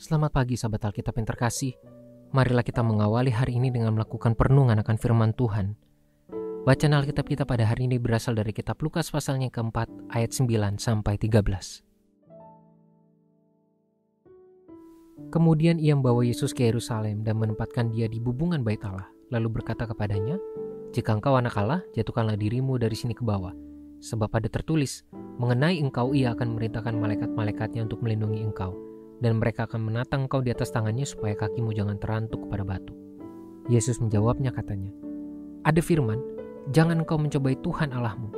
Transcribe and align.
Selamat 0.00 0.32
pagi 0.32 0.56
sahabat 0.56 0.80
Alkitab 0.88 1.12
yang 1.20 1.28
terkasih. 1.28 1.76
Marilah 2.32 2.64
kita 2.64 2.80
mengawali 2.80 3.28
hari 3.28 3.60
ini 3.60 3.68
dengan 3.68 3.92
melakukan 3.92 4.32
perenungan 4.32 4.80
akan 4.80 4.96
firman 4.96 5.36
Tuhan. 5.36 5.76
Bacaan 6.64 6.96
Alkitab 6.96 7.28
kita 7.28 7.44
pada 7.44 7.68
hari 7.68 7.84
ini 7.84 8.00
berasal 8.00 8.32
dari 8.32 8.56
kitab 8.56 8.80
Lukas 8.80 9.12
pasalnya 9.12 9.52
keempat 9.52 9.92
ayat 10.08 10.32
9 10.32 10.80
sampai 10.80 11.20
13. 11.20 11.84
Kemudian 15.28 15.76
ia 15.76 15.92
membawa 15.92 16.24
Yesus 16.24 16.56
ke 16.56 16.64
Yerusalem 16.64 17.20
dan 17.20 17.36
menempatkan 17.36 17.92
dia 17.92 18.08
di 18.08 18.24
bubungan 18.24 18.64
bait 18.64 18.80
Allah, 18.88 19.12
lalu 19.28 19.60
berkata 19.60 19.84
kepadanya, 19.84 20.40
Jika 20.96 21.12
engkau 21.12 21.36
anak 21.36 21.60
Allah, 21.60 21.84
jatuhkanlah 21.92 22.40
dirimu 22.40 22.80
dari 22.80 22.96
sini 22.96 23.12
ke 23.12 23.20
bawah. 23.20 23.52
Sebab 24.00 24.32
ada 24.32 24.48
tertulis, 24.48 25.04
mengenai 25.36 25.76
engkau 25.76 26.16
ia 26.16 26.32
akan 26.32 26.56
memerintahkan 26.56 26.96
malaikat-malaikatnya 26.96 27.84
untuk 27.84 28.00
melindungi 28.00 28.40
engkau, 28.48 28.89
dan 29.20 29.36
mereka 29.36 29.68
akan 29.68 29.92
menatang 29.92 30.26
engkau 30.26 30.40
di 30.40 30.50
atas 30.50 30.72
tangannya 30.72 31.04
supaya 31.04 31.36
kakimu 31.36 31.76
jangan 31.76 32.00
terantuk 32.00 32.48
kepada 32.48 32.64
batu. 32.64 32.96
Yesus 33.68 34.00
menjawabnya 34.00 34.50
katanya, 34.50 34.90
Ada 35.68 35.84
firman, 35.84 36.18
jangan 36.72 37.04
engkau 37.04 37.20
mencobai 37.20 37.54
Tuhan 37.60 37.92
Allahmu. 37.92 38.32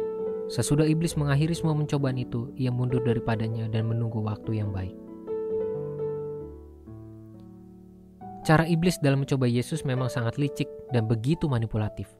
Sesudah 0.50 0.84
iblis 0.84 1.14
mengakhiri 1.14 1.54
semua 1.54 1.72
pencobaan 1.78 2.18
itu, 2.18 2.50
ia 2.58 2.68
mundur 2.68 3.00
daripadanya 3.00 3.70
dan 3.70 3.88
menunggu 3.88 4.20
waktu 4.20 4.60
yang 4.60 4.74
baik. 4.74 4.92
Cara 8.42 8.66
iblis 8.66 8.98
dalam 8.98 9.22
mencoba 9.22 9.46
Yesus 9.46 9.86
memang 9.86 10.10
sangat 10.10 10.34
licik 10.34 10.66
dan 10.90 11.06
begitu 11.06 11.46
manipulatif. 11.46 12.10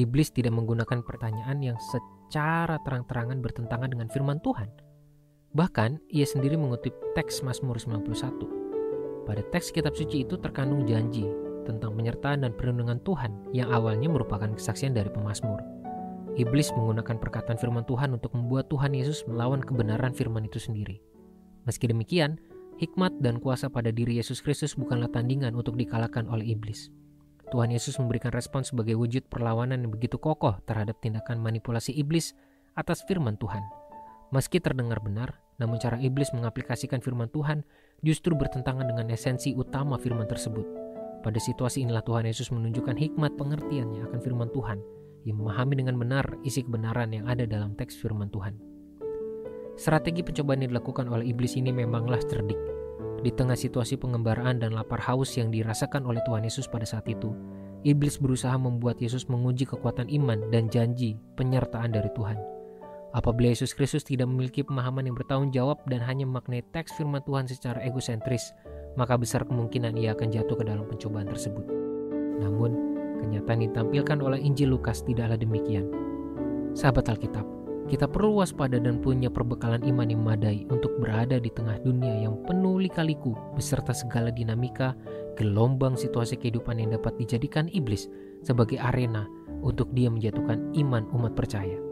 Iblis 0.00 0.32
tidak 0.32 0.56
menggunakan 0.56 1.04
pertanyaan 1.04 1.60
yang 1.60 1.76
secara 1.92 2.80
terang-terangan 2.88 3.44
bertentangan 3.44 3.92
dengan 3.92 4.08
firman 4.08 4.40
Tuhan. 4.40 4.87
Bahkan, 5.56 6.00
ia 6.12 6.28
sendiri 6.28 6.60
mengutip 6.60 6.92
teks 7.16 7.40
Mazmur 7.40 7.80
91. 7.80 9.24
Pada 9.24 9.42
teks 9.48 9.72
kitab 9.72 9.96
suci 9.96 10.24
itu 10.24 10.36
terkandung 10.36 10.84
janji 10.84 11.24
tentang 11.64 11.96
penyertaan 11.96 12.44
dan 12.44 12.52
perlindungan 12.56 13.00
Tuhan 13.04 13.52
yang 13.52 13.68
awalnya 13.72 14.08
merupakan 14.08 14.48
kesaksian 14.48 14.96
dari 14.96 15.08
pemazmur. 15.12 15.60
Iblis 16.36 16.72
menggunakan 16.76 17.16
perkataan 17.16 17.60
firman 17.60 17.84
Tuhan 17.88 18.16
untuk 18.16 18.32
membuat 18.36 18.68
Tuhan 18.72 18.92
Yesus 18.92 19.24
melawan 19.28 19.60
kebenaran 19.64 20.12
firman 20.12 20.44
itu 20.48 20.60
sendiri. 20.60 21.00
Meski 21.64 21.90
demikian, 21.90 22.40
Hikmat 22.78 23.18
dan 23.18 23.42
kuasa 23.42 23.66
pada 23.66 23.90
diri 23.90 24.22
Yesus 24.22 24.38
Kristus 24.38 24.78
bukanlah 24.78 25.10
tandingan 25.10 25.50
untuk 25.58 25.74
dikalahkan 25.74 26.30
oleh 26.30 26.54
iblis. 26.54 26.94
Tuhan 27.50 27.74
Yesus 27.74 27.98
memberikan 27.98 28.30
respon 28.30 28.62
sebagai 28.62 28.94
wujud 28.94 29.26
perlawanan 29.26 29.82
yang 29.82 29.90
begitu 29.90 30.14
kokoh 30.14 30.62
terhadap 30.62 30.94
tindakan 31.02 31.42
manipulasi 31.42 31.90
iblis 31.90 32.38
atas 32.78 33.02
firman 33.10 33.34
Tuhan. 33.34 33.77
Meski 34.28 34.60
terdengar 34.60 35.00
benar, 35.00 35.40
namun 35.56 35.80
cara 35.80 35.96
iblis 35.96 36.28
mengaplikasikan 36.36 37.00
firman 37.00 37.32
Tuhan 37.32 37.64
justru 38.04 38.36
bertentangan 38.36 38.84
dengan 38.84 39.08
esensi 39.08 39.56
utama 39.56 39.96
firman 39.96 40.28
tersebut. 40.28 40.68
Pada 41.24 41.40
situasi 41.40 41.82
inilah 41.82 42.04
Tuhan 42.04 42.28
Yesus 42.28 42.52
menunjukkan 42.52 42.92
hikmat 42.92 43.40
pengertiannya 43.40 44.04
akan 44.04 44.20
firman 44.20 44.52
Tuhan 44.52 44.78
yang 45.24 45.40
memahami 45.40 45.80
dengan 45.80 45.96
benar 45.96 46.28
isi 46.44 46.60
kebenaran 46.60 47.08
yang 47.10 47.24
ada 47.24 47.48
dalam 47.48 47.72
teks 47.72 47.96
firman 47.96 48.28
Tuhan. 48.28 48.60
Strategi 49.80 50.20
pencobaan 50.20 50.60
yang 50.60 50.76
dilakukan 50.76 51.08
oleh 51.08 51.32
iblis 51.32 51.56
ini 51.56 51.72
memanglah 51.72 52.20
cerdik. 52.20 52.58
Di 53.24 53.32
tengah 53.34 53.56
situasi 53.56 53.96
pengembaraan 53.96 54.60
dan 54.60 54.76
lapar 54.76 55.00
haus 55.08 55.34
yang 55.40 55.50
dirasakan 55.50 56.06
oleh 56.06 56.22
Tuhan 56.28 56.44
Yesus 56.44 56.68
pada 56.68 56.84
saat 56.84 57.08
itu, 57.08 57.32
iblis 57.82 58.20
berusaha 58.20 58.54
membuat 58.60 59.00
Yesus 59.00 59.26
menguji 59.26 59.64
kekuatan 59.66 60.06
iman 60.22 60.52
dan 60.52 60.68
janji 60.70 61.16
penyertaan 61.34 61.96
dari 61.96 62.12
Tuhan. 62.14 62.57
Apabila 63.16 63.48
Yesus 63.48 63.72
Kristus 63.72 64.04
tidak 64.04 64.28
memiliki 64.28 64.60
pemahaman 64.60 65.08
yang 65.08 65.16
bertanggung 65.16 65.48
jawab 65.48 65.80
dan 65.88 66.04
hanya 66.04 66.28
memaknai 66.28 66.60
teks 66.76 66.92
firman 66.92 67.24
Tuhan 67.24 67.48
secara 67.48 67.80
egosentris, 67.80 68.52
maka 69.00 69.16
besar 69.16 69.48
kemungkinan 69.48 69.96
ia 69.96 70.12
akan 70.12 70.28
jatuh 70.28 70.60
ke 70.60 70.64
dalam 70.68 70.84
pencobaan 70.84 71.24
tersebut. 71.24 71.64
Namun, 72.36 72.70
kenyataan 73.24 73.64
yang 73.64 73.72
ditampilkan 73.72 74.18
oleh 74.20 74.40
Injil 74.44 74.76
Lukas 74.76 75.00
tidaklah 75.08 75.40
demikian. 75.40 75.88
Sahabat 76.76 77.08
Alkitab, 77.08 77.48
kita 77.88 78.04
perlu 78.04 78.44
waspada 78.44 78.76
dan 78.76 79.00
punya 79.00 79.32
perbekalan 79.32 79.80
iman 79.88 80.12
yang 80.12 80.20
memadai 80.20 80.68
untuk 80.68 81.00
berada 81.00 81.40
di 81.40 81.48
tengah 81.48 81.80
dunia 81.80 82.28
yang 82.28 82.36
penuh 82.44 82.76
lika-liku 82.76 83.32
beserta 83.56 83.96
segala 83.96 84.28
dinamika, 84.28 84.92
gelombang 85.40 85.96
situasi 85.96 86.36
kehidupan 86.36 86.76
yang 86.76 86.92
dapat 86.92 87.16
dijadikan 87.16 87.72
iblis 87.72 88.04
sebagai 88.44 88.76
arena 88.76 89.24
untuk 89.64 89.88
dia 89.96 90.12
menjatuhkan 90.12 90.76
iman 90.76 91.08
umat 91.16 91.32
percaya. 91.32 91.87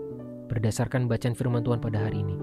Berdasarkan 0.46 1.10
bacaan 1.10 1.34
firman 1.34 1.66
Tuhan 1.66 1.82
pada 1.82 2.06
hari 2.06 2.22
ini, 2.22 2.36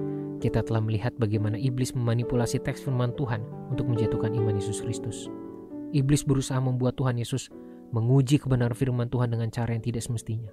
kita 0.44 0.59
telah 0.64 0.84
melihat 0.84 1.16
bagaimana 1.16 1.56
iblis 1.56 1.96
memanipulasi 1.96 2.59
teks 2.59 2.84
firman 2.84 3.16
Tuhan 3.16 3.44
untuk 3.72 3.88
menjatuhkan 3.88 4.36
iman 4.36 4.59
Yesus 4.59 4.84
Kristus. 4.84 5.31
Iblis 5.96 6.28
berusaha 6.28 6.59
membuat 6.59 7.00
Tuhan 7.00 7.16
Yesus 7.16 7.47
menguji 7.96 8.42
kebenaran 8.42 8.75
firman 8.75 9.08
Tuhan 9.08 9.31
dengan 9.31 9.47
cara 9.53 9.72
yang 9.72 9.86
tidak 9.86 10.03
semestinya. 10.03 10.52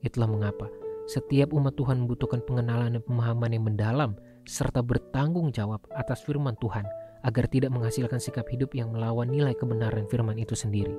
Itulah 0.00 0.30
mengapa 0.30 0.70
setiap 1.06 1.54
umat 1.54 1.78
Tuhan 1.78 2.02
membutuhkan 2.02 2.42
pengenalan 2.42 2.98
dan 2.98 3.02
pemahaman 3.06 3.54
yang 3.54 3.62
mendalam 3.62 4.18
serta 4.42 4.82
bertanggung 4.82 5.54
jawab 5.54 5.78
atas 5.94 6.26
firman 6.26 6.58
Tuhan 6.58 6.82
agar 7.22 7.46
tidak 7.46 7.70
menghasilkan 7.70 8.18
sikap 8.18 8.46
hidup 8.50 8.74
yang 8.74 8.90
melawan 8.90 9.30
nilai 9.30 9.54
kebenaran 9.54 10.10
firman 10.10 10.34
itu 10.34 10.58
sendiri. 10.58 10.94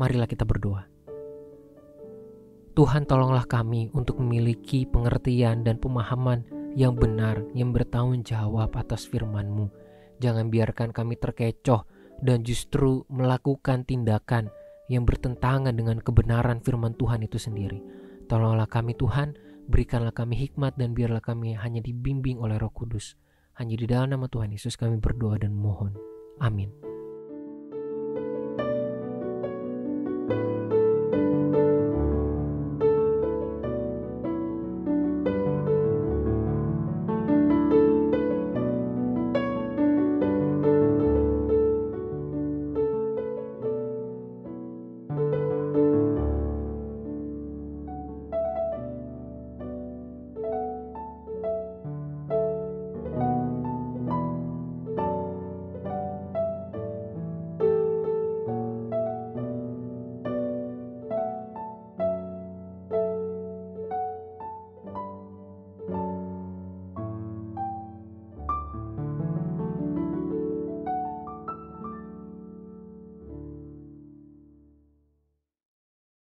Marilah 0.00 0.24
kita 0.24 0.48
berdoa. 0.48 0.88
Tuhan 2.72 3.04
tolonglah 3.04 3.44
kami 3.44 3.92
untuk 3.92 4.16
memiliki 4.24 4.88
pengertian 4.88 5.60
dan 5.60 5.76
pemahaman 5.76 6.40
yang 6.72 6.96
benar 6.96 7.44
yang 7.52 7.68
bertanggung 7.68 8.24
jawab 8.24 8.72
atas 8.80 9.04
firman-Mu. 9.04 9.68
Jangan 10.24 10.48
biarkan 10.48 10.88
kami 10.96 11.20
terkecoh 11.20 11.84
dan 12.24 12.40
justru 12.40 13.04
melakukan 13.12 13.84
tindakan 13.84 14.48
yang 14.88 15.04
bertentangan 15.04 15.76
dengan 15.76 16.00
kebenaran 16.00 16.64
firman 16.64 16.96
Tuhan 16.96 17.20
itu 17.28 17.36
sendiri. 17.36 17.84
Tolonglah 18.24 18.70
kami 18.70 18.96
Tuhan, 18.96 19.36
berikanlah 19.68 20.16
kami 20.16 20.40
hikmat 20.40 20.80
dan 20.80 20.96
biarlah 20.96 21.20
kami 21.20 21.52
hanya 21.52 21.84
dibimbing 21.84 22.40
oleh 22.40 22.56
roh 22.56 22.72
kudus. 22.72 23.20
Hanya 23.60 23.76
di 23.76 23.84
dalam 23.84 24.16
nama 24.16 24.32
Tuhan 24.32 24.48
Yesus 24.48 24.80
kami 24.80 24.96
berdoa 24.96 25.36
dan 25.36 25.52
mohon. 25.52 25.92
Amin. 26.40 26.91